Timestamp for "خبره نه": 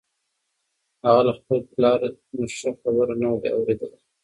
2.81-3.27